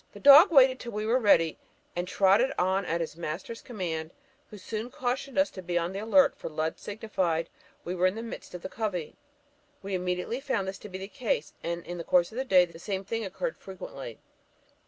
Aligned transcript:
The 0.13 0.19
dog 0.19 0.51
waited 0.51 0.79
till 0.79 0.93
we 0.93 1.05
were 1.05 1.19
ready, 1.19 1.59
and 1.95 2.07
trotted 2.07 2.51
on 2.57 2.85
at 2.87 3.01
his 3.01 3.15
master's 3.15 3.61
command, 3.61 4.09
who 4.49 4.57
soon 4.57 4.89
cautioned 4.89 5.37
us 5.37 5.51
to 5.51 5.61
be 5.61 5.77
on 5.77 5.93
the 5.93 5.99
alert, 5.99 6.35
for 6.35 6.49
Lud 6.49 6.79
signified 6.79 7.49
we 7.85 7.93
were 7.93 8.07
in 8.07 8.15
the 8.15 8.23
midst 8.23 8.55
of 8.55 8.63
the 8.63 8.67
covey. 8.67 9.15
We 9.83 9.93
immediately 9.93 10.39
found 10.39 10.67
this 10.67 10.79
to 10.79 10.89
be 10.89 10.97
the 10.97 11.07
case, 11.07 11.53
and 11.63 11.85
in 11.85 11.99
the 11.99 12.03
course 12.03 12.31
of 12.31 12.39
the 12.39 12.45
day 12.45 12.65
the 12.65 12.79
same 12.79 13.05
thing 13.05 13.23
occurred 13.23 13.57
frequently." 13.59 14.17